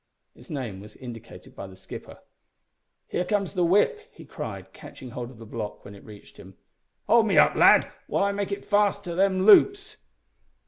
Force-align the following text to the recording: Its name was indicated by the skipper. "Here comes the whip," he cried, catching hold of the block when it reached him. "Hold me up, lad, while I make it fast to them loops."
Its 0.33 0.49
name 0.49 0.79
was 0.79 0.95
indicated 0.95 1.55
by 1.55 1.67
the 1.67 1.75
skipper. 1.75 2.17
"Here 3.05 3.23
comes 3.23 3.53
the 3.53 3.63
whip," 3.63 4.09
he 4.11 4.25
cried, 4.25 4.73
catching 4.73 5.11
hold 5.11 5.29
of 5.29 5.37
the 5.37 5.45
block 5.45 5.85
when 5.85 5.93
it 5.93 6.03
reached 6.03 6.37
him. 6.37 6.55
"Hold 7.05 7.27
me 7.27 7.37
up, 7.37 7.53
lad, 7.55 7.91
while 8.07 8.23
I 8.23 8.31
make 8.31 8.51
it 8.51 8.65
fast 8.65 9.03
to 9.03 9.13
them 9.13 9.45
loops." 9.45 9.97